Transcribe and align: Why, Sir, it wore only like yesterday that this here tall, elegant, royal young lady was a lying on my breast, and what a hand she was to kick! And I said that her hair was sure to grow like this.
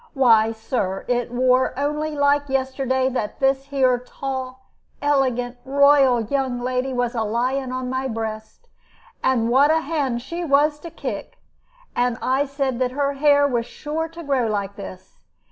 Why, 0.15 0.51
Sir, 0.51 1.05
it 1.07 1.29
wore 1.31 1.77
only 1.77 2.15
like 2.15 2.49
yesterday 2.49 3.07
that 3.09 3.39
this 3.39 3.65
here 3.65 3.99
tall, 3.99 4.71
elegant, 4.99 5.57
royal 5.63 6.21
young 6.21 6.59
lady 6.59 6.91
was 6.91 7.13
a 7.13 7.21
lying 7.21 7.71
on 7.71 7.87
my 7.87 8.07
breast, 8.07 8.67
and 9.23 9.47
what 9.47 9.69
a 9.69 9.81
hand 9.81 10.23
she 10.23 10.43
was 10.43 10.79
to 10.79 10.89
kick! 10.89 11.37
And 11.95 12.17
I 12.19 12.45
said 12.47 12.79
that 12.79 12.93
her 12.93 13.13
hair 13.13 13.47
was 13.47 13.67
sure 13.67 14.07
to 14.07 14.23
grow 14.23 14.47
like 14.47 14.75
this. 14.75 15.19